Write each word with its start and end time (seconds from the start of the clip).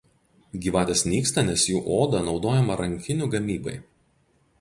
Gyvatės 0.61 1.03
nyksta 1.09 1.43
nes 1.49 1.65
jų 1.71 1.81
oda 1.97 2.21
naudojama 2.29 2.79
rankinių 2.81 3.29
gamybai. 3.37 3.75